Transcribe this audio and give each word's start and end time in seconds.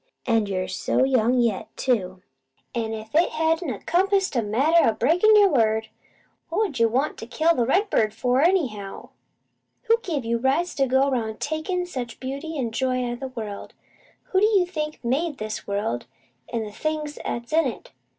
An' 0.25 0.47
you 0.47 0.67
so 0.67 1.03
young 1.03 1.37
yet, 1.39 1.67
too! 1.77 2.23
"An' 2.73 2.91
if 2.91 3.13
it 3.13 3.29
hadn't 3.29 3.69
a 3.69 3.77
compassed 3.77 4.35
a 4.35 4.41
matter 4.41 4.83
o' 4.89 4.93
breakin' 4.93 5.35
your 5.35 5.49
word, 5.49 5.89
what 6.49 6.69
'ud 6.69 6.79
you 6.79 6.89
want 6.89 7.19
to 7.19 7.27
kill 7.27 7.53
the 7.53 7.67
redbird 7.67 8.11
for, 8.11 8.41
anyhow? 8.41 9.09
Who 9.83 9.99
give 10.01 10.25
you 10.25 10.39
rights 10.39 10.73
to 10.77 10.87
go 10.87 11.11
'round 11.11 11.39
takin' 11.39 11.85
such 11.85 12.19
beauty 12.19 12.57
an' 12.57 12.71
joy 12.71 13.05
out 13.05 13.13
of 13.13 13.19
the 13.19 13.27
world? 13.27 13.75
Who 14.31 14.39
do 14.39 14.47
you 14.47 14.65
think 14.65 15.05
made 15.05 15.37
this 15.37 15.67
world 15.67 16.07
an' 16.51 16.63
the 16.63 16.71
things 16.71 17.19
'at's 17.23 17.53
in 17.53 17.67
it? 17.67 17.91